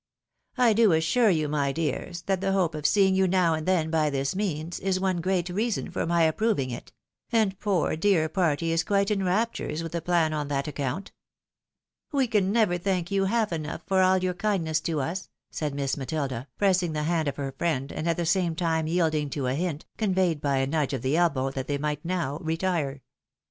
[0.55, 1.13] PARTICULAR QUERIES.
[1.13, 1.71] 221" I do assure you, my
[2.11, 4.99] dears, that the hope of seeing you no w and then by this means, is
[4.99, 6.91] one great reason for my approving it;
[7.31, 11.11] and poor, dear Patty is quite in raptures with the plan on that account.""
[12.11, 15.93] We can never thank you half enough for all your kindness to us," said Miss
[15.95, 19.53] jMatilda, pressing the hand of her friend, and at the same time yielding to a
[19.53, 23.03] hint, conveyed by a nudge of the elbow, that they might now retire.